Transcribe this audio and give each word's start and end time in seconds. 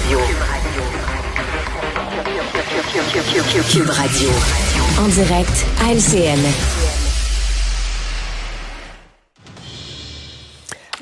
Radio. 0.00 0.18
Cube 3.70 3.90
Radio. 3.90 4.30
En 4.98 5.08
direct 5.08 5.66
à 5.82 5.92
LCN. 5.92 6.38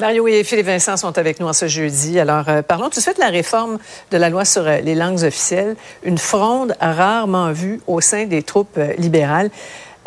Mario 0.01 0.27
et 0.27 0.43
Philippe 0.45 0.67
Vincent 0.67 0.97
sont 0.97 1.17
avec 1.17 1.39
nous 1.39 1.47
en 1.47 1.53
ce 1.53 1.69
jeudi. 1.69 2.19
Alors, 2.19 2.49
euh, 2.49 2.63
parlons 2.63 2.89
tout 2.91 2.99
de 2.99 3.03
suite 3.03 3.17
de 3.17 3.23
la 3.23 3.29
réforme 3.29 3.79
de 4.11 4.17
la 4.17 4.31
loi 4.31 4.45
sur 4.45 4.67
euh, 4.67 4.81
les 4.81 4.95
langues 4.95 5.23
officielles, 5.23 5.77
une 6.03 6.19
fronde 6.19 6.75
rarement 6.81 7.53
vue 7.53 7.81
au 7.87 8.01
sein 8.01 8.27
des 8.27 8.43
troupes 8.43 8.79
euh, 8.79 8.93
libérales. 8.99 9.51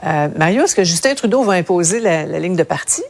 Euh, 0.04 0.28
Mario, 0.36 0.64
est-ce 0.64 0.76
que 0.76 0.84
Justin 0.84 1.16
Trudeau 1.16 1.44
va 1.44 1.54
imposer 1.54 2.00
la, 2.00 2.26
la 2.26 2.40
ligne 2.40 2.56
de 2.56 2.64
parti? 2.64 3.04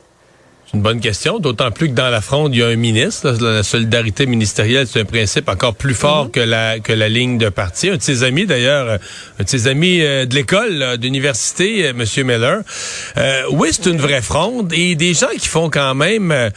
C'est 0.72 0.78
une 0.78 0.84
bonne 0.84 1.02
question, 1.02 1.40
d'autant 1.40 1.70
plus 1.70 1.90
que 1.90 1.94
dans 1.96 2.10
la 2.10 2.22
fronde, 2.22 2.56
il 2.56 2.60
y 2.60 2.64
a 2.64 2.68
un 2.68 2.78
ministre. 2.78 3.30
Là, 3.42 3.56
la 3.56 3.64
solidarité 3.64 4.26
ministérielle, 4.26 4.88
c'est 4.88 5.02
un 5.02 5.06
principe 5.06 5.50
encore 5.50 5.76
plus 5.76 5.94
fort 5.94 6.26
Mhm. 6.26 6.32
que 6.32 6.40
la 6.40 6.80
que 6.80 6.94
la 6.94 7.10
ligne 7.10 7.38
de 7.38 7.50
parti. 7.50 7.90
Un 7.90 7.98
de 7.98 8.02
ses 8.02 8.24
amis, 8.24 8.46
d'ailleurs, 8.46 8.98
un 9.40 9.44
de 9.44 9.50
ses 9.50 9.68
amis 9.68 10.02
euh, 10.02 10.26
de 10.26 10.34
l'école, 10.34 10.98
d'université, 10.98 11.88
euh, 11.88 11.94
Monsieur 11.94 12.24
Miller. 12.24 12.62
Euh, 13.18 13.42
oui, 13.52 13.70
c'est 13.74 13.88
une 13.90 13.98
vraie 14.00 14.22
fronde 14.22 14.72
et 14.72 14.96
des 14.96 15.14
gens 15.14 15.28
qui 15.38 15.48
font 15.50 15.70
quand 15.70 15.94
même. 15.94 16.32
euh, 16.32 16.50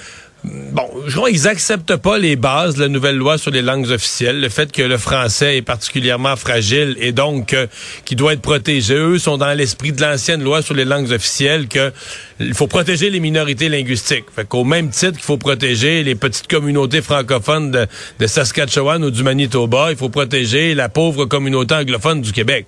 Bon, 0.73 0.87
je 1.07 1.17
crois 1.17 1.31
qu'ils 1.31 1.49
acceptent 1.49 1.97
pas 1.97 2.19
les 2.19 2.37
bases 2.37 2.75
de 2.75 2.83
la 2.83 2.89
nouvelle 2.89 3.17
loi 3.17 3.39
sur 3.39 3.51
les 3.51 3.63
langues 3.63 3.89
officielles, 3.91 4.43
le 4.43 4.51
fait 4.51 4.71
que 4.71 4.83
le 4.83 4.99
français 4.99 5.57
est 5.57 5.63
particulièrement 5.63 6.37
fragile 6.37 6.99
et 7.01 7.13
donc 7.13 7.55
euh, 7.55 7.67
qui 8.05 8.15
doit 8.15 8.35
être 8.35 8.43
protégé. 8.43 8.95
Eux 8.95 9.19
sont 9.19 9.39
dans 9.39 9.55
l'esprit 9.55 9.93
de 9.93 10.03
l'ancienne 10.03 10.43
loi 10.45 10.61
sur 10.61 10.75
les 10.75 10.85
langues 10.85 11.11
officielles 11.13 11.67
que 11.67 11.91
il 12.41 12.55
faut 12.55 12.67
protéger 12.67 13.11
les 13.11 13.21
minorités 13.21 13.69
linguistiques. 13.69 14.25
Fait 14.35 14.47
qu'au 14.47 14.65
même 14.65 14.91
titre 14.91 15.13
qu'il 15.13 15.23
faut 15.23 15.37
protéger 15.37 16.03
les 16.03 16.15
petites 16.15 16.49
communautés 16.49 17.03
francophones 17.03 17.71
de, 17.71 17.87
de 18.19 18.27
Saskatchewan 18.27 19.05
ou 19.05 19.11
du 19.11 19.23
Manitoba, 19.23 19.89
il 19.91 19.97
faut 19.97 20.09
protéger 20.09 20.75
la 20.75 20.89
pauvre 20.89 21.27
communauté 21.27 21.75
anglophone 21.75 22.21
du 22.21 22.33
Québec. 22.33 22.67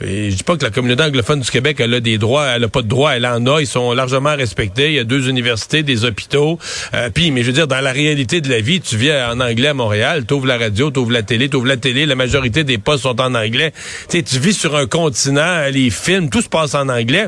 Et 0.00 0.30
je 0.30 0.36
dis 0.36 0.42
pas 0.42 0.56
que 0.56 0.64
la 0.64 0.70
communauté 0.70 1.02
anglophone 1.02 1.40
du 1.40 1.50
Québec 1.50 1.76
elle 1.78 1.94
a 1.94 2.00
des 2.00 2.18
droits, 2.18 2.46
elle 2.46 2.64
a 2.64 2.68
pas 2.68 2.82
de 2.82 2.88
droits, 2.88 3.16
elle 3.16 3.26
en 3.26 3.46
a, 3.46 3.60
ils 3.60 3.66
sont 3.66 3.92
largement 3.92 4.34
respectés. 4.34 4.88
Il 4.88 4.94
y 4.94 4.98
a 4.98 5.04
deux 5.04 5.28
universités, 5.28 5.82
des 5.82 6.04
hôpitaux. 6.04 6.58
Euh, 6.94 7.10
puis, 7.10 7.30
mais 7.30 7.42
je 7.42 7.48
veux 7.48 7.52
dire, 7.52 7.68
dans 7.68 7.80
la 7.80 7.92
réalité 7.92 8.40
de 8.40 8.48
la 8.48 8.60
vie, 8.60 8.80
tu 8.80 8.96
viens 8.96 9.30
en 9.30 9.40
anglais 9.40 9.68
à 9.68 9.74
Montréal, 9.74 10.24
t'ouvres 10.24 10.46
la 10.46 10.58
radio, 10.58 10.90
t'ouvres 10.90 11.12
la 11.12 11.22
télé, 11.22 11.48
t'ouvres 11.48 11.66
la 11.66 11.76
télé, 11.76 12.06
la 12.06 12.14
majorité 12.14 12.64
des 12.64 12.78
postes 12.78 13.04
sont 13.04 13.20
en 13.20 13.34
anglais. 13.34 13.72
Tu 14.10 14.18
sais, 14.18 14.22
tu 14.22 14.38
vis 14.38 14.54
sur 14.54 14.74
un 14.76 14.86
continent, 14.86 15.66
les 15.70 15.90
films, 15.90 16.30
tout 16.30 16.42
se 16.42 16.48
passe 16.48 16.74
en 16.74 16.88
anglais. 16.88 17.26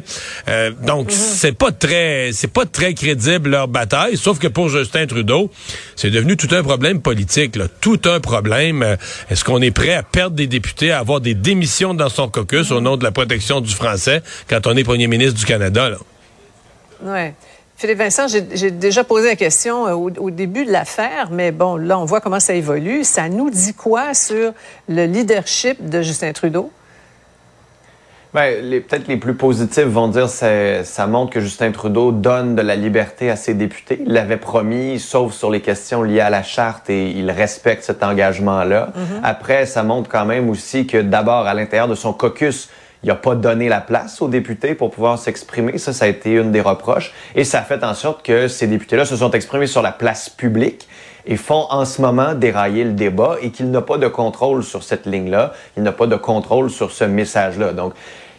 Euh, 0.48 0.72
donc, 0.86 1.10
c'est 1.10 1.56
pas 1.56 1.70
très, 1.78 2.30
c'est 2.32 2.52
pas 2.52 2.66
très 2.66 2.94
crédible 2.94 3.50
leur 3.50 3.68
bataille. 3.68 4.16
Sauf 4.16 4.38
que 4.38 4.48
pour 4.48 4.68
Justin 4.68 5.06
Trudeau, 5.06 5.50
c'est 5.94 6.10
devenu 6.10 6.36
tout 6.36 6.48
un 6.52 6.62
problème 6.62 7.00
politique, 7.00 7.56
là. 7.56 7.66
tout 7.80 8.00
un 8.04 8.20
problème. 8.20 8.82
Euh, 8.82 8.96
Est-ce 9.30 9.44
qu'on 9.44 9.62
est 9.62 9.70
prêt 9.70 9.94
à 9.94 10.02
perdre 10.02 10.36
des 10.36 10.46
députés, 10.46 10.90
à 10.90 10.98
avoir 10.98 11.20
des 11.20 11.34
démissions 11.34 11.94
dans 11.94 12.08
son 12.08 12.28
caucus 12.28 12.70
au 12.70 12.80
nom 12.80 12.96
de 12.96 13.04
la 13.04 13.12
protection 13.12 13.60
du 13.60 13.74
français 13.74 14.22
quand 14.48 14.66
on 14.66 14.76
est 14.76 14.84
premier 14.84 15.06
ministre 15.06 15.38
du 15.38 15.44
Canada? 15.44 15.90
Là? 15.90 15.98
Ouais. 17.02 17.34
Philippe 17.78 17.98
Vincent, 17.98 18.26
j'ai 18.28 18.70
déjà 18.70 19.04
posé 19.04 19.28
la 19.28 19.36
question 19.36 19.86
euh, 19.86 19.92
au, 19.92 20.10
au 20.10 20.30
début 20.30 20.64
de 20.64 20.72
l'affaire, 20.72 21.28
mais 21.30 21.52
bon, 21.52 21.76
là, 21.76 21.98
on 21.98 22.06
voit 22.06 22.22
comment 22.22 22.40
ça 22.40 22.54
évolue. 22.54 23.04
Ça 23.04 23.28
nous 23.28 23.50
dit 23.50 23.74
quoi 23.74 24.14
sur 24.14 24.52
le 24.88 25.04
leadership 25.04 25.86
de 25.86 26.00
Justin 26.00 26.32
Trudeau? 26.32 26.72
Ben, 28.36 28.62
les- 28.62 28.82
peut-être 28.82 29.08
les 29.08 29.16
plus 29.16 29.32
positifs 29.34 29.86
vont 29.86 30.08
dire 30.08 30.26
que 30.26 30.82
ça 30.84 31.06
montre 31.06 31.32
que 31.32 31.40
Justin 31.40 31.72
Trudeau 31.72 32.12
donne 32.12 32.54
de 32.54 32.60
la 32.60 32.76
liberté 32.76 33.30
à 33.30 33.36
ses 33.36 33.54
députés. 33.54 34.02
Il 34.06 34.12
l'avait 34.12 34.36
promis, 34.36 35.00
sauf 35.00 35.32
sur 35.32 35.50
les 35.50 35.62
questions 35.62 36.02
liées 36.02 36.20
à 36.20 36.28
la 36.28 36.42
charte, 36.42 36.90
et 36.90 37.08
il 37.12 37.30
respecte 37.30 37.82
cet 37.82 38.02
engagement-là. 38.02 38.90
Après, 39.22 39.64
ça 39.64 39.82
montre 39.82 40.10
quand 40.10 40.26
même 40.26 40.50
aussi 40.50 40.86
que 40.86 40.98
d'abord, 40.98 41.46
à 41.46 41.54
l'intérieur 41.54 41.88
de 41.88 41.94
son 41.94 42.12
caucus, 42.12 42.68
il 43.02 43.06
n'a 43.06 43.14
pas 43.14 43.36
donné 43.36 43.70
la 43.70 43.80
place 43.80 44.20
aux 44.20 44.28
députés 44.28 44.74
pour 44.74 44.90
pouvoir 44.90 45.18
s'exprimer. 45.18 45.78
Ça, 45.78 45.94
ça 45.94 46.04
a 46.04 46.08
été 46.08 46.32
une 46.32 46.52
des 46.52 46.60
reproches. 46.60 47.14
Et 47.36 47.44
ça 47.44 47.60
a 47.60 47.62
fait 47.62 47.82
en 47.84 47.94
sorte 47.94 48.22
que 48.22 48.48
ces 48.48 48.66
députés-là 48.66 49.06
se 49.06 49.16
sont 49.16 49.30
exprimés 49.30 49.66
sur 49.66 49.80
la 49.80 49.92
place 49.92 50.28
publique 50.28 50.86
et 51.24 51.36
font 51.36 51.66
en 51.70 51.86
ce 51.86 52.02
moment 52.02 52.34
dérailler 52.34 52.84
le 52.84 52.92
débat 52.92 53.36
et 53.40 53.50
qu'il 53.50 53.70
n'a 53.70 53.80
pas 53.80 53.96
de 53.96 54.08
contrôle 54.08 54.62
sur 54.62 54.82
cette 54.82 55.06
ligne-là. 55.06 55.54
Il 55.78 55.82
n'a 55.84 55.92
pas 55.92 56.06
de 56.06 56.16
contrôle 56.16 56.68
sur 56.68 56.90
ce 56.90 57.04
message-là. 57.04 57.72
Donc, 57.72 57.94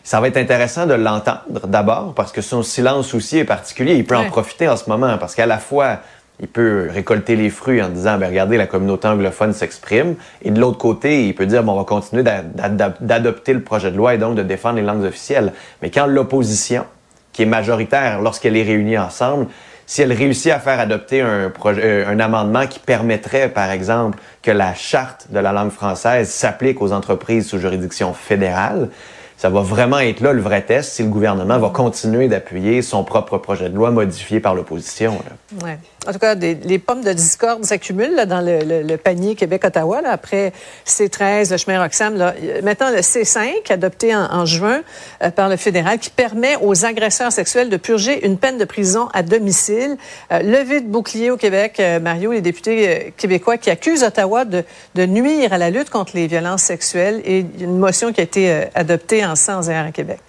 ça 0.07 0.21
va 0.21 0.29
être 0.29 0.37
intéressant 0.37 0.85
de 0.85 0.93
l'entendre 0.93 1.41
d'abord 1.67 2.13
parce 2.13 2.31
que 2.31 2.39
son 2.41 2.63
silence 2.63 3.13
aussi 3.13 3.39
est 3.39 3.43
particulier. 3.43 3.95
Il 3.95 4.05
peut 4.05 4.15
en 4.15 4.23
profiter 4.29 4.69
en 4.69 4.77
ce 4.77 4.89
moment 4.89 5.17
parce 5.17 5.35
qu'à 5.35 5.45
la 5.45 5.57
fois, 5.57 5.97
il 6.39 6.47
peut 6.47 6.87
récolter 6.89 7.35
les 7.35 7.49
fruits 7.49 7.81
en 7.81 7.89
disant, 7.89 8.17
ben 8.17 8.27
regardez, 8.29 8.55
la 8.55 8.67
communauté 8.67 9.09
anglophone 9.09 9.51
s'exprime. 9.51 10.15
Et 10.43 10.51
de 10.51 10.61
l'autre 10.61 10.77
côté, 10.77 11.27
il 11.27 11.35
peut 11.35 11.45
dire, 11.45 11.61
bon, 11.61 11.73
on 11.73 11.79
va 11.79 11.83
continuer 11.83 12.23
d'a- 12.23 12.41
d'a- 12.41 12.93
d'adopter 13.01 13.51
le 13.51 13.61
projet 13.61 13.91
de 13.91 13.97
loi 13.97 14.13
et 14.13 14.17
donc 14.17 14.35
de 14.35 14.43
défendre 14.43 14.77
les 14.77 14.81
langues 14.81 15.03
officielles. 15.03 15.51
Mais 15.81 15.89
quand 15.91 16.05
l'opposition, 16.05 16.85
qui 17.33 17.41
est 17.41 17.45
majoritaire 17.45 18.21
lorsqu'elle 18.21 18.55
est 18.55 18.63
réunie 18.63 18.97
ensemble, 18.97 19.47
si 19.85 20.01
elle 20.03 20.13
réussit 20.13 20.53
à 20.53 20.59
faire 20.59 20.79
adopter 20.79 21.19
un, 21.19 21.49
projet, 21.49 21.81
euh, 21.83 22.07
un 22.07 22.21
amendement 22.21 22.65
qui 22.65 22.79
permettrait, 22.79 23.49
par 23.49 23.71
exemple, 23.71 24.19
que 24.41 24.51
la 24.51 24.73
charte 24.73 25.27
de 25.31 25.39
la 25.39 25.51
langue 25.51 25.71
française 25.71 26.29
s'applique 26.29 26.81
aux 26.81 26.93
entreprises 26.93 27.47
sous 27.49 27.59
juridiction 27.59 28.13
fédérale, 28.13 28.87
ça 29.37 29.49
va 29.49 29.61
vraiment 29.61 29.99
être 29.99 30.19
là 30.21 30.33
le 30.33 30.41
vrai 30.41 30.63
test 30.63 30.93
si 30.93 31.03
le 31.03 31.09
gouvernement 31.09 31.59
va 31.59 31.69
continuer 31.69 32.27
d'appuyer 32.27 32.81
son 32.81 33.03
propre 33.03 33.37
projet 33.37 33.69
de 33.69 33.75
loi 33.75 33.91
modifié 33.91 34.39
par 34.39 34.55
l'opposition. 34.55 35.19
Ouais. 35.63 35.77
En 36.07 36.13
tout 36.13 36.19
cas, 36.19 36.35
des- 36.35 36.55
les 36.55 36.79
pommes 36.79 37.03
de 37.03 37.11
discorde 37.13 37.63
s'accumulent 37.65 38.15
là, 38.15 38.25
dans 38.25 38.39
le, 38.41 38.59
le- 38.63 38.81
le 38.81 38.97
panier 38.97 39.35
Québec-Ottawa. 39.35 40.01
là, 40.01 40.11
Après 40.11 40.53
C13, 40.85 41.51
le 41.51 41.57
chemin 41.57 41.81
Roxham, 41.83 42.15
là. 42.17 42.33
maintenant 42.63 42.89
le 42.91 42.99
C5, 42.99 43.71
adopté 43.71 44.15
en, 44.15 44.23
en 44.31 44.45
juin 44.45 44.81
euh, 45.23 45.29
par 45.31 45.49
le 45.49 45.57
fédéral, 45.57 45.99
qui 45.99 46.09
permet 46.09 46.55
aux 46.61 46.85
agresseurs 46.85 47.31
sexuels 47.31 47.69
de 47.69 47.77
purger 47.77 48.25
une 48.25 48.37
peine 48.37 48.57
de 48.57 48.65
prison 48.65 49.09
à 49.13 49.21
domicile. 49.21 49.97
Euh, 50.31 50.39
levée 50.39 50.81
de 50.81 50.87
bouclier 50.87 51.29
au 51.29 51.37
Québec, 51.37 51.75
euh, 51.79 51.99
Mario, 51.99 52.31
les 52.31 52.41
députés 52.41 52.87
euh, 52.87 53.09
québécois 53.17 53.57
qui 53.57 53.69
accusent 53.69 54.03
Ottawa 54.03 54.45
de, 54.45 54.63
de 54.95 55.05
nuire 55.05 55.51
à 55.53 55.57
la 55.57 55.69
lutte 55.69 55.89
contre 55.89 56.13
les 56.15 56.27
violences 56.27 56.63
sexuelles 56.63 57.21
et 57.25 57.45
une 57.59 57.77
motion 57.77 58.13
qui 58.13 58.21
a 58.21 58.23
été 58.23 58.49
euh, 58.51 58.65
adoptée 58.75 59.25
en 59.27 59.35
sens 59.35 59.69
à 59.69 59.91
Québec. 59.91 60.19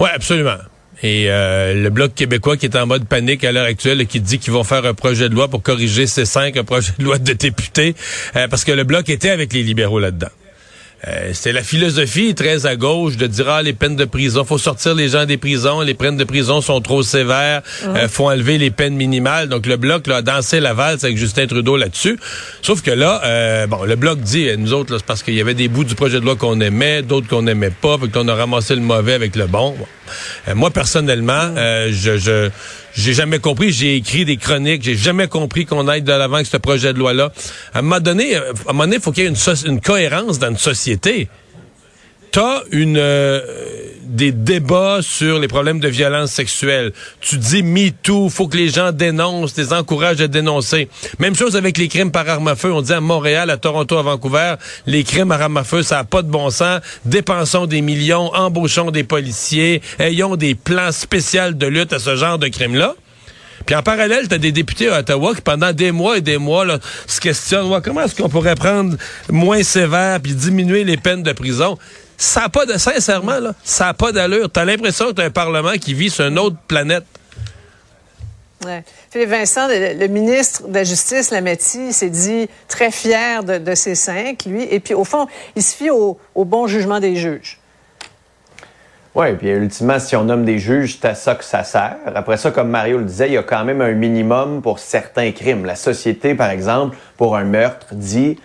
Oui, 0.00 0.08
absolument. 0.14 0.58
Et 1.02 1.26
euh, 1.30 1.74
le 1.74 1.90
Bloc 1.90 2.14
québécois 2.14 2.56
qui 2.56 2.66
est 2.66 2.76
en 2.76 2.86
mode 2.86 3.06
panique 3.06 3.44
à 3.44 3.52
l'heure 3.52 3.66
actuelle, 3.66 4.04
qui 4.06 4.20
dit 4.20 4.38
qu'ils 4.38 4.52
vont 4.52 4.64
faire 4.64 4.84
un 4.84 4.94
projet 4.94 5.28
de 5.28 5.34
loi 5.34 5.48
pour 5.48 5.62
corriger 5.62 6.06
ces 6.06 6.24
cinq, 6.24 6.56
un 6.56 6.64
projet 6.64 6.92
de 6.98 7.04
loi 7.04 7.18
de 7.18 7.32
députés, 7.32 7.94
euh, 8.36 8.48
parce 8.48 8.64
que 8.64 8.72
le 8.72 8.84
Bloc 8.84 9.08
était 9.08 9.30
avec 9.30 9.52
les 9.52 9.62
libéraux 9.62 10.00
là-dedans. 10.00 10.30
Euh, 11.06 11.30
C'était 11.32 11.52
la 11.52 11.62
philosophie 11.62 12.34
très 12.34 12.66
à 12.66 12.74
gauche 12.74 13.16
de 13.16 13.28
dire 13.28 13.48
ah 13.48 13.62
les 13.62 13.72
peines 13.72 13.94
de 13.94 14.04
prison, 14.04 14.44
faut 14.44 14.58
sortir 14.58 14.94
les 14.96 15.08
gens 15.10 15.26
des 15.26 15.36
prisons, 15.36 15.80
les 15.80 15.94
peines 15.94 16.16
de 16.16 16.24
prison 16.24 16.60
sont 16.60 16.80
trop 16.80 17.04
sévères, 17.04 17.62
euh, 17.84 18.08
faut 18.08 18.28
enlever 18.28 18.58
les 18.58 18.70
peines 18.70 18.96
minimales. 18.96 19.48
Donc 19.48 19.66
le 19.66 19.76
bloc 19.76 20.08
là, 20.08 20.16
a 20.16 20.22
dansé 20.22 20.58
la 20.58 20.74
valse 20.74 21.04
avec 21.04 21.16
Justin 21.16 21.46
Trudeau 21.46 21.76
là-dessus. 21.76 22.18
Sauf 22.62 22.82
que 22.82 22.90
là, 22.90 23.20
euh, 23.24 23.66
bon, 23.68 23.84
le 23.84 23.94
bloc 23.94 24.18
dit 24.20 24.48
nous 24.58 24.72
autres 24.72 24.92
là, 24.92 24.98
c'est 24.98 25.06
parce 25.06 25.22
qu'il 25.22 25.34
y 25.34 25.40
avait 25.40 25.54
des 25.54 25.68
bouts 25.68 25.84
du 25.84 25.94
projet 25.94 26.18
de 26.18 26.24
loi 26.24 26.34
qu'on 26.34 26.60
aimait, 26.60 27.02
d'autres 27.02 27.28
qu'on 27.28 27.42
n'aimait 27.42 27.70
pas, 27.70 27.96
fait 27.98 28.08
qu'on 28.08 28.26
a 28.26 28.34
ramassé 28.34 28.74
le 28.74 28.80
mauvais 28.80 29.14
avec 29.14 29.36
le 29.36 29.46
bon. 29.46 29.76
Bon. 29.78 29.86
Moi 30.54 30.70
personnellement, 30.70 31.54
euh, 31.56 31.90
je, 31.92 32.18
je 32.18 32.50
j'ai 32.94 33.12
jamais 33.12 33.38
compris. 33.38 33.72
J'ai 33.72 33.96
écrit 33.96 34.24
des 34.24 34.36
chroniques. 34.36 34.82
J'ai 34.82 34.96
jamais 34.96 35.28
compris 35.28 35.66
qu'on 35.66 35.88
aille 35.88 36.02
de 36.02 36.12
l'avant 36.12 36.36
avec 36.36 36.46
ce 36.46 36.56
projet 36.56 36.92
de 36.92 36.98
loi-là. 36.98 37.32
À 37.74 37.78
un 37.78 37.82
moment 37.82 38.00
donné, 38.00 38.36
euh, 38.36 38.52
à 38.66 38.70
un 38.70 38.72
moment 38.72 38.84
donné, 38.84 38.98
faut 39.00 39.12
qu'il 39.12 39.24
y 39.24 39.26
ait 39.26 39.30
une, 39.30 39.66
une 39.66 39.80
cohérence 39.80 40.38
dans 40.38 40.50
une 40.50 40.56
société. 40.56 41.28
Euh, 42.38 43.40
des 44.04 44.32
débats 44.32 44.98
sur 45.02 45.38
les 45.38 45.48
problèmes 45.48 45.80
de 45.80 45.88
violence 45.88 46.30
sexuelle. 46.30 46.92
Tu 47.20 47.36
dis 47.36 47.62
MeToo, 47.62 48.28
faut 48.28 48.48
que 48.48 48.56
les 48.56 48.68
gens 48.68 48.92
dénoncent, 48.92 49.56
les 49.56 49.72
encouragent 49.72 50.20
à 50.20 50.28
dénoncer. 50.28 50.88
Même 51.18 51.34
chose 51.34 51.56
avec 51.56 51.76
les 51.78 51.88
crimes 51.88 52.10
par 52.10 52.28
arme 52.28 52.48
à 52.48 52.56
feu. 52.56 52.72
On 52.72 52.80
dit 52.80 52.92
à 52.92 53.00
Montréal, 53.00 53.50
à 53.50 53.56
Toronto, 53.56 53.98
à 53.98 54.02
Vancouver, 54.02 54.54
les 54.86 55.04
crimes 55.04 55.28
par 55.28 55.42
arme 55.42 55.56
à 55.58 55.64
feu, 55.64 55.82
ça 55.82 55.96
n'a 55.96 56.04
pas 56.04 56.22
de 56.22 56.30
bon 56.30 56.50
sens. 56.50 56.80
Dépensons 57.04 57.66
des 57.66 57.80
millions, 57.80 58.32
embauchons 58.34 58.90
des 58.90 59.04
policiers, 59.04 59.82
ayons 59.98 60.36
des 60.36 60.54
plans 60.54 60.92
spéciaux 60.92 61.52
de 61.52 61.66
lutte 61.66 61.92
à 61.92 61.98
ce 61.98 62.16
genre 62.16 62.38
de 62.38 62.48
crimes-là. 62.48 62.94
Puis 63.66 63.74
en 63.74 63.82
parallèle, 63.82 64.28
tu 64.28 64.34
as 64.34 64.38
des 64.38 64.52
députés 64.52 64.88
à 64.88 65.00
Ottawa 65.00 65.34
qui, 65.34 65.42
pendant 65.42 65.72
des 65.72 65.92
mois 65.92 66.18
et 66.18 66.20
des 66.20 66.38
mois, 66.38 66.64
se 67.06 67.20
questionnent 67.20 67.68
comment 67.82 68.02
est-ce 68.02 68.14
qu'on 68.14 68.28
pourrait 68.28 68.54
prendre 68.54 68.96
moins 69.28 69.62
sévère 69.62 70.20
puis 70.20 70.32
diminuer 70.32 70.84
les 70.84 70.96
peines 70.96 71.22
de 71.22 71.32
prison? 71.32 71.76
Ça 72.20 72.40
n'a 72.40 72.48
pas 72.48 72.66
de, 72.66 72.76
sincèrement, 72.76 73.38
là, 73.38 73.54
ça 73.62 73.86
n'a 73.86 73.94
pas 73.94 74.10
d'allure. 74.10 74.50
Tu 74.50 74.58
as 74.58 74.64
l'impression 74.64 75.06
que 75.06 75.12
tu 75.12 75.22
un 75.22 75.30
Parlement 75.30 75.74
qui 75.80 75.94
vit 75.94 76.10
sur 76.10 76.26
une 76.26 76.38
autre 76.38 76.56
planète. 76.66 77.04
Ouais. 78.66 78.82
Philippe 79.10 79.28
Vincent, 79.28 79.68
le, 79.68 79.94
le, 79.94 80.08
ministre 80.08 80.66
de 80.66 80.74
la 80.74 80.82
Justice, 80.82 81.30
Lametti, 81.30 81.92
s'est 81.92 82.10
dit 82.10 82.48
très 82.66 82.90
fier 82.90 83.44
de, 83.44 83.58
de, 83.58 83.74
ces 83.76 83.94
cinq, 83.94 84.46
lui. 84.46 84.64
Et 84.64 84.80
puis, 84.80 84.94
au 84.94 85.04
fond, 85.04 85.28
il 85.54 85.62
se 85.62 85.76
fie 85.76 85.90
au, 85.90 86.18
au 86.34 86.44
bon 86.44 86.66
jugement 86.66 86.98
des 86.98 87.14
juges. 87.14 87.60
Oui, 89.14 89.34
puis 89.34 89.50
ultimement, 89.50 90.00
si 90.00 90.16
on 90.16 90.24
nomme 90.24 90.44
des 90.44 90.58
juges, 90.58 90.98
c'est 91.00 91.08
à 91.08 91.14
ça 91.14 91.36
que 91.36 91.44
ça 91.44 91.62
sert. 91.62 91.98
Après 92.12 92.36
ça, 92.36 92.50
comme 92.50 92.68
Mario 92.68 92.98
le 92.98 93.04
disait, 93.04 93.28
il 93.28 93.34
y 93.34 93.38
a 93.38 93.44
quand 93.44 93.64
même 93.64 93.80
un 93.80 93.92
minimum 93.92 94.60
pour 94.60 94.80
certains 94.80 95.30
crimes. 95.30 95.64
La 95.64 95.76
société, 95.76 96.34
par 96.34 96.50
exemple, 96.50 96.96
pour 97.16 97.36
un 97.36 97.44
meurtre, 97.44 97.86
dit 97.92 98.38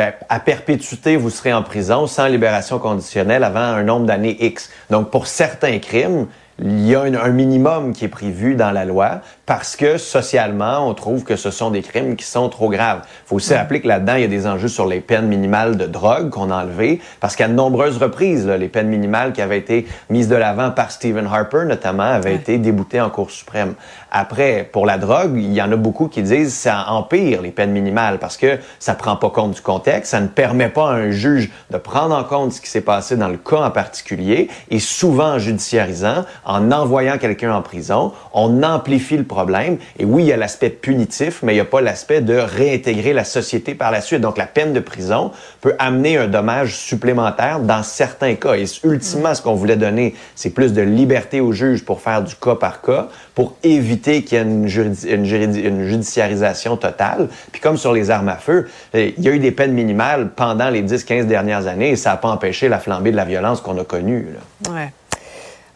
ben, 0.00 0.14
à 0.30 0.40
perpétuité, 0.40 1.16
vous 1.16 1.28
serez 1.28 1.52
en 1.52 1.62
prison 1.62 2.06
sans 2.06 2.26
libération 2.26 2.78
conditionnelle 2.78 3.44
avant 3.44 3.60
un 3.60 3.82
nombre 3.82 4.06
d'années 4.06 4.34
X. 4.40 4.70
Donc, 4.88 5.10
pour 5.10 5.26
certains 5.26 5.78
crimes, 5.78 6.26
il 6.62 6.86
y 6.86 6.94
a 6.94 7.02
un, 7.02 7.14
un, 7.14 7.30
minimum 7.30 7.92
qui 7.92 8.04
est 8.04 8.08
prévu 8.08 8.54
dans 8.54 8.70
la 8.70 8.84
loi 8.84 9.20
parce 9.46 9.76
que 9.76 9.98
socialement, 9.98 10.88
on 10.88 10.94
trouve 10.94 11.24
que 11.24 11.36
ce 11.36 11.50
sont 11.50 11.70
des 11.70 11.82
crimes 11.82 12.16
qui 12.16 12.24
sont 12.24 12.48
trop 12.48 12.68
graves. 12.68 13.00
Il 13.04 13.28
faut 13.28 13.36
aussi 13.36 13.54
rappeler 13.54 13.80
que 13.80 13.88
là-dedans, 13.88 14.14
il 14.14 14.20
y 14.20 14.24
a 14.24 14.28
des 14.28 14.46
enjeux 14.46 14.68
sur 14.68 14.86
les 14.86 15.00
peines 15.00 15.26
minimales 15.26 15.76
de 15.76 15.86
drogue 15.86 16.30
qu'on 16.30 16.50
a 16.50 16.62
enlevées 16.62 17.00
parce 17.20 17.34
qu'à 17.34 17.48
de 17.48 17.54
nombreuses 17.54 17.96
reprises, 17.96 18.46
là, 18.46 18.56
les 18.56 18.68
peines 18.68 18.88
minimales 18.88 19.32
qui 19.32 19.40
avaient 19.40 19.58
été 19.58 19.86
mises 20.08 20.28
de 20.28 20.36
l'avant 20.36 20.70
par 20.70 20.90
Stephen 20.90 21.26
Harper, 21.26 21.64
notamment, 21.66 22.02
avaient 22.02 22.30
ouais. 22.30 22.36
été 22.36 22.58
déboutées 22.58 23.00
en 23.00 23.10
Cour 23.10 23.30
suprême. 23.30 23.74
Après, 24.12 24.68
pour 24.70 24.86
la 24.86 24.98
drogue, 24.98 25.32
il 25.36 25.52
y 25.52 25.62
en 25.62 25.70
a 25.72 25.76
beaucoup 25.76 26.08
qui 26.08 26.22
disent 26.22 26.48
que 26.48 26.62
ça 26.62 26.86
empire 26.88 27.42
les 27.42 27.50
peines 27.50 27.70
minimales 27.70 28.18
parce 28.18 28.36
que 28.36 28.58
ça 28.78 28.94
prend 28.94 29.16
pas 29.16 29.30
compte 29.30 29.52
du 29.52 29.60
contexte, 29.60 30.10
ça 30.10 30.20
ne 30.20 30.28
permet 30.28 30.68
pas 30.68 30.90
à 30.90 30.94
un 30.94 31.10
juge 31.10 31.50
de 31.70 31.76
prendre 31.76 32.14
en 32.14 32.24
compte 32.24 32.52
ce 32.52 32.60
qui 32.60 32.68
s'est 32.68 32.80
passé 32.80 33.16
dans 33.16 33.28
le 33.28 33.36
cas 33.36 33.60
en 33.60 33.70
particulier 33.70 34.48
et 34.70 34.78
souvent 34.78 35.34
en 35.34 35.38
judiciarisant, 35.38 36.24
en 36.50 36.72
envoyant 36.72 37.16
quelqu'un 37.16 37.54
en 37.54 37.62
prison, 37.62 38.12
on 38.32 38.64
amplifie 38.64 39.16
le 39.16 39.22
problème. 39.24 39.78
Et 40.00 40.04
oui, 40.04 40.24
il 40.24 40.26
y 40.26 40.32
a 40.32 40.36
l'aspect 40.36 40.70
punitif, 40.70 41.44
mais 41.44 41.52
il 41.52 41.56
n'y 41.56 41.60
a 41.60 41.64
pas 41.64 41.80
l'aspect 41.80 42.20
de 42.20 42.36
réintégrer 42.36 43.12
la 43.12 43.22
société 43.22 43.76
par 43.76 43.92
la 43.92 44.00
suite. 44.00 44.20
Donc, 44.20 44.36
la 44.36 44.46
peine 44.46 44.72
de 44.72 44.80
prison 44.80 45.30
peut 45.60 45.74
amener 45.78 46.16
un 46.16 46.26
dommage 46.26 46.74
supplémentaire 46.74 47.60
dans 47.60 47.84
certains 47.84 48.34
cas. 48.34 48.54
Et 48.54 48.64
ultimement, 48.82 49.32
ce 49.32 49.42
qu'on 49.42 49.54
voulait 49.54 49.76
donner, 49.76 50.16
c'est 50.34 50.50
plus 50.50 50.72
de 50.72 50.82
liberté 50.82 51.40
au 51.40 51.52
juge 51.52 51.84
pour 51.84 52.00
faire 52.00 52.22
du 52.22 52.34
cas 52.34 52.56
par 52.56 52.82
cas, 52.82 53.06
pour 53.36 53.54
éviter 53.62 54.24
qu'il 54.24 54.38
y 54.38 54.40
ait 54.40 54.44
une, 54.44 55.24
judiciarisation 55.86 56.76
totale. 56.76 57.28
Puis 57.52 57.60
comme 57.60 57.76
sur 57.76 57.92
les 57.92 58.10
armes 58.10 58.28
à 58.28 58.36
feu, 58.36 58.68
il 58.92 59.14
y 59.20 59.28
a 59.28 59.30
eu 59.30 59.38
des 59.38 59.52
peines 59.52 59.72
minimales 59.72 60.30
pendant 60.34 60.68
les 60.68 60.82
10-15 60.82 61.26
dernières 61.26 61.68
années 61.68 61.90
et 61.90 61.96
ça 61.96 62.10
n'a 62.10 62.16
pas 62.16 62.28
empêché 62.28 62.68
la 62.68 62.80
flambée 62.80 63.12
de 63.12 63.16
la 63.16 63.24
violence 63.24 63.60
qu'on 63.60 63.78
a 63.78 63.84
connue. 63.84 64.26
Ouais. 64.68 64.92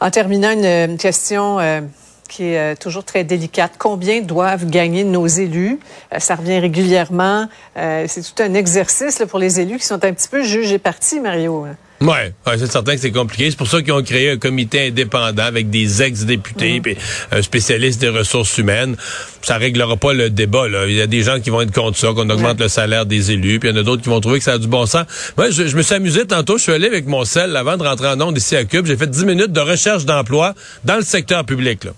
En 0.04 0.10
terminant, 0.10 0.50
une, 0.50 0.66
une 0.66 0.98
question 0.98 1.58
euh, 1.58 1.80
qui 2.28 2.44
est 2.44 2.58
euh, 2.58 2.74
toujours 2.78 3.04
très 3.04 3.24
délicate. 3.24 3.76
Combien 3.78 4.20
doivent 4.20 4.66
gagner 4.66 5.02
nos 5.02 5.26
élus? 5.26 5.78
Euh, 6.12 6.18
ça 6.18 6.34
revient 6.34 6.58
régulièrement. 6.58 7.48
c'est 7.74 8.20
tout 8.22 8.42
un 8.42 8.52
exercice 8.52 9.18
là, 9.18 9.24
pour 9.24 9.38
les 9.38 9.60
élus 9.60 9.78
qui 9.78 9.86
sont 9.86 10.04
un 10.04 10.12
petit 10.12 10.28
peu 10.28 10.42
jugés 10.42 10.78
partis, 10.78 11.20
Mario. 11.20 11.66
Oui, 12.02 12.08
ouais, 12.08 12.58
c'est 12.58 12.70
certain 12.70 12.96
que 12.96 13.00
c'est 13.00 13.12
compliqué. 13.12 13.50
C'est 13.50 13.56
pour 13.56 13.66
ça 13.66 13.80
qu'ils 13.80 13.94
ont 13.94 14.02
créé 14.02 14.32
un 14.32 14.36
comité 14.36 14.88
indépendant 14.88 15.44
avec 15.44 15.70
des 15.70 16.02
ex-députés 16.02 16.74
et 16.74 16.80
mmh. 16.80 16.96
un 17.32 17.40
spécialiste 17.40 17.98
des 18.02 18.10
ressources 18.10 18.58
humaines. 18.58 18.96
Ça 19.44 19.56
réglera 19.56 19.96
pas 19.96 20.12
le 20.12 20.30
débat. 20.30 20.68
Là. 20.68 20.86
Il 20.86 20.94
y 20.94 21.00
a 21.00 21.06
des 21.06 21.22
gens 21.22 21.40
qui 21.40 21.50
vont 21.50 21.60
être 21.60 21.72
contre 21.72 21.98
ça, 21.98 22.08
qu'on 22.08 22.28
augmente 22.30 22.58
ouais. 22.58 22.64
le 22.64 22.68
salaire 22.68 23.06
des 23.06 23.30
élus, 23.30 23.58
puis 23.60 23.68
il 23.68 23.74
y 23.74 23.78
en 23.78 23.80
a 23.80 23.84
d'autres 23.84 24.02
qui 24.02 24.08
vont 24.08 24.20
trouver 24.20 24.38
que 24.38 24.44
ça 24.44 24.54
a 24.54 24.58
du 24.58 24.68
bon 24.68 24.86
sens. 24.86 25.04
Moi, 25.36 25.50
je, 25.50 25.66
je 25.66 25.76
me 25.76 25.82
suis 25.82 25.94
amusé 25.94 26.26
tantôt. 26.26 26.58
Je 26.58 26.64
suis 26.64 26.72
allé 26.72 26.86
avec 26.86 27.06
mon 27.06 27.24
sel 27.24 27.56
avant 27.56 27.76
de 27.76 27.82
rentrer 27.82 28.08
en 28.08 28.20
onde 28.20 28.36
ici 28.36 28.56
à 28.56 28.64
Cube. 28.64 28.86
J'ai 28.86 28.96
fait 28.96 29.08
10 29.08 29.24
minutes 29.24 29.52
de 29.52 29.60
recherche 29.60 30.04
d'emploi 30.04 30.54
dans 30.84 30.96
le 30.96 31.02
secteur 31.02 31.44
public. 31.44 31.80
Tu 31.80 31.88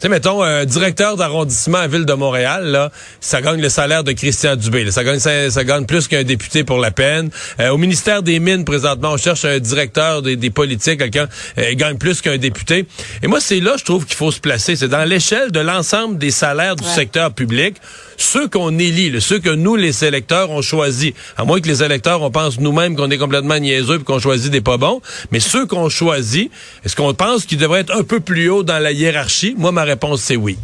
sais, 0.00 0.08
mettons, 0.08 0.42
un 0.42 0.64
directeur 0.64 1.16
d'arrondissement 1.16 1.78
à 1.78 1.86
Ville 1.86 2.04
de 2.04 2.12
Montréal, 2.12 2.66
là, 2.66 2.90
ça 3.20 3.40
gagne 3.40 3.60
le 3.60 3.68
salaire 3.68 4.04
de 4.04 4.12
Christian 4.12 4.56
Dubé. 4.56 4.84
Là. 4.84 4.90
Ça, 4.90 5.04
gagne, 5.04 5.18
ça, 5.18 5.50
ça 5.50 5.64
gagne 5.64 5.86
plus 5.86 6.08
qu'un 6.08 6.24
député 6.24 6.64
pour 6.64 6.78
la 6.78 6.90
peine. 6.90 7.30
Euh, 7.60 7.70
au 7.70 7.78
ministère 7.78 8.22
des 8.22 8.40
Mines, 8.40 8.64
présentement, 8.64 9.12
on 9.12 9.16
cherche 9.16 9.44
un 9.44 9.58
directeur 9.58 10.22
des, 10.22 10.36
des 10.36 10.50
politiques, 10.50 10.98
quelqu'un 10.98 11.28
euh, 11.58 11.74
gagne 11.74 11.96
plus 11.96 12.20
qu'un 12.20 12.38
député. 12.38 12.86
Et 13.22 13.26
moi, 13.26 13.40
c'est 13.40 13.60
là, 13.60 13.74
je 13.78 13.84
trouve 13.84 14.04
qu'il 14.04 14.16
faut 14.16 14.30
se 14.30 14.40
placer. 14.40 14.76
C'est 14.76 14.88
dans 14.88 15.04
l'échelle 15.04 15.50
de 15.50 15.60
l'ensemble 15.60 16.18
des 16.18 16.30
salaires 16.30 16.76
du. 16.76 16.84
Secteur 16.94 17.32
public. 17.32 17.76
Ceux 18.16 18.48
qu'on 18.48 18.78
élit, 18.78 19.20
ceux 19.20 19.38
que 19.38 19.50
nous, 19.50 19.76
les 19.76 20.04
électeurs, 20.04 20.50
on 20.50 20.62
choisit. 20.62 21.14
À 21.36 21.44
moins 21.44 21.60
que 21.60 21.68
les 21.68 21.82
électeurs, 21.82 22.22
on 22.22 22.30
pense 22.30 22.60
nous-mêmes 22.60 22.96
qu'on 22.96 23.10
est 23.10 23.18
complètement 23.18 23.58
niaiseux 23.58 24.00
et 24.00 24.04
qu'on 24.04 24.18
choisit 24.18 24.52
des 24.52 24.60
pas 24.60 24.76
bons. 24.76 25.00
Mais 25.30 25.40
ceux 25.40 25.66
qu'on 25.66 25.88
choisit, 25.88 26.50
est-ce 26.84 26.96
qu'on 26.96 27.14
pense 27.14 27.46
qu'ils 27.46 27.58
devraient 27.58 27.80
être 27.80 27.96
un 27.96 28.02
peu 28.02 28.20
plus 28.20 28.48
haut 28.50 28.62
dans 28.62 28.78
la 28.78 28.92
hiérarchie? 28.92 29.54
Moi, 29.56 29.72
ma 29.72 29.84
réponse, 29.84 30.20
c'est 30.20 30.36
oui. 30.36 30.58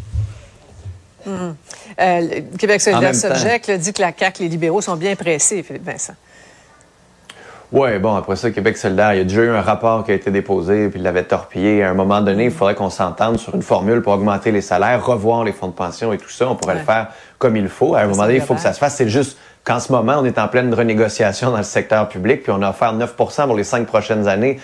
Mmh. 1.24 1.30
Euh, 1.98 2.40
Québec 2.58 2.80
solidaire 2.80 3.14
subject 3.14 3.70
dit 3.70 3.92
que 3.92 4.02
la 4.02 4.12
CAQ, 4.16 4.42
les 4.44 4.48
libéraux 4.48 4.80
sont 4.80 4.96
bien 4.96 5.16
pressés, 5.16 5.62
Philippe 5.62 5.84
Vincent. 5.84 6.14
Oui, 7.72 7.98
bon, 7.98 8.14
après 8.14 8.36
ça, 8.36 8.50
Québec 8.50 8.76
solidaire, 8.76 9.14
il 9.14 9.18
y 9.18 9.20
a 9.20 9.24
déjà 9.24 9.42
eu 9.42 9.50
un 9.50 9.60
rapport 9.60 10.04
qui 10.04 10.12
a 10.12 10.14
été 10.14 10.30
déposé, 10.30 10.88
puis 10.88 11.00
il 11.00 11.02
l'avait 11.02 11.24
torpillé. 11.24 11.82
À 11.82 11.90
un 11.90 11.94
moment 11.94 12.20
donné, 12.20 12.44
il 12.44 12.50
faudrait 12.50 12.76
qu'on 12.76 12.90
s'entende 12.90 13.38
sur 13.38 13.54
une 13.54 13.62
formule 13.62 14.02
pour 14.02 14.12
augmenter 14.12 14.52
les 14.52 14.60
salaires, 14.60 15.04
revoir 15.04 15.42
les 15.42 15.52
fonds 15.52 15.66
de 15.66 15.72
pension 15.72 16.12
et 16.12 16.18
tout 16.18 16.30
ça. 16.30 16.48
On 16.48 16.54
pourrait 16.54 16.74
ouais. 16.74 16.80
le 16.80 16.86
faire 16.86 17.08
comme 17.38 17.56
il 17.56 17.68
faut. 17.68 17.94
À 17.94 18.00
un 18.00 18.06
moment 18.06 18.22
donné, 18.22 18.36
il 18.36 18.40
faut 18.40 18.54
que 18.54 18.60
ça 18.60 18.72
se 18.72 18.78
fasse. 18.78 18.94
C'est 18.94 19.08
juste 19.08 19.36
qu'en 19.64 19.80
ce 19.80 19.90
moment, 19.90 20.16
on 20.18 20.24
est 20.24 20.38
en 20.38 20.46
pleine 20.46 20.72
renégociation 20.72 21.50
dans 21.50 21.56
le 21.56 21.64
secteur 21.64 22.08
public, 22.08 22.44
puis 22.44 22.52
on 22.52 22.62
a 22.62 22.70
offert 22.70 22.94
9% 22.94 23.46
pour 23.46 23.56
les 23.56 23.64
cinq 23.64 23.86
prochaines 23.86 24.28
années 24.28 24.60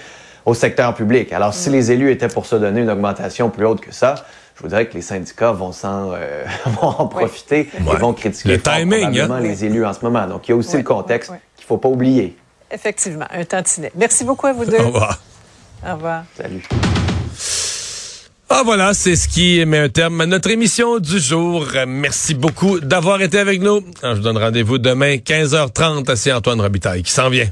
au 0.47 0.55
secteur 0.55 0.95
public. 0.95 1.33
Alors, 1.33 1.51
mm. 1.51 1.55
si 1.55 1.71
les 1.71 1.91
élus 1.91 2.11
étaient 2.13 2.29
pour 2.29 2.47
se 2.47 2.55
donner 2.55 2.83
une 2.83 2.91
augmentation 2.91 3.51
plus 3.51 3.67
haute 3.67 3.81
que 3.81 3.93
ça, 3.93 4.15
je 4.55 4.63
vous 4.63 4.69
dirais 4.69 4.87
que 4.87 4.95
les 4.95 5.03
syndicats 5.03 5.51
vont, 5.51 5.73
en, 5.83 6.13
euh, 6.15 6.45
vont 6.81 6.89
en 6.89 7.09
profiter 7.09 7.69
oui. 7.75 7.81
et 7.85 7.91
ouais. 7.91 7.99
vont 7.99 8.13
critiquer 8.13 8.49
le 8.49 8.61
timing, 8.61 9.19
hein? 9.19 9.41
les 9.41 9.65
élus 9.65 9.85
en 9.85 9.93
ce 9.93 10.05
moment. 10.05 10.27
Donc, 10.27 10.47
il 10.47 10.53
y 10.53 10.55
a 10.55 10.57
aussi 10.57 10.77
le 10.77 10.85
contexte 10.85 11.31
qu'il 11.57 11.65
ne 11.65 11.67
faut 11.67 11.79
pas 11.79 11.89
oublier. 11.89 12.37
Effectivement, 12.73 13.27
un 13.31 13.45
tantinet. 13.45 13.93
Merci 13.95 14.25
beaucoup 14.25 14.47
à 14.47 14.53
vous 14.53 14.65
deux. 14.65 14.77
Au 14.81 14.87
revoir. 14.87 15.21
Au 15.87 15.93
revoir. 15.93 16.25
Salut. 16.37 16.63
Ah 18.55 18.63
voilà, 18.65 18.93
c'est 18.93 19.17
ce 19.17 19.29
qui 19.29 19.65
met 19.65 19.79
un 19.79 19.89
terme 19.89 20.21
à 20.21 20.27
notre 20.27 20.51
émission 20.51 20.99
du 20.99 21.19
jour. 21.19 21.67
Merci 21.87 22.35
beaucoup 22.35 22.81
d'avoir 22.81 23.23
été 23.23 23.39
avec 23.39 23.63
nous. 23.63 23.81
Je 24.03 24.09
vous 24.09 24.21
donne 24.21 24.37
rendez-vous 24.37 24.79
demain 24.79 25.17
15h30 25.17 26.31
à 26.31 26.37
Antoine 26.37 26.61
Robitaille 26.61 27.03
qui 27.03 27.13
s'en 27.13 27.31
vient. 27.31 27.49